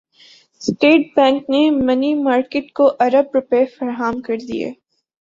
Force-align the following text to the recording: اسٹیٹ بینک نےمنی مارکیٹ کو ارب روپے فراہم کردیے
اسٹیٹ 0.61 1.01
بینک 1.15 1.49
نےمنی 1.49 2.13
مارکیٹ 2.23 2.71
کو 2.77 2.85
ارب 2.99 3.35
روپے 3.35 3.63
فراہم 3.75 4.21
کردیے 4.27 4.71